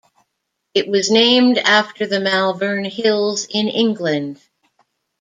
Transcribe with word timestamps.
It 0.73 0.87
was 0.87 1.11
named 1.11 1.59
after 1.59 2.07
the 2.07 2.19
Malvern 2.19 2.85
Hills 2.85 3.45
in 3.47 3.67
England. 3.67 4.41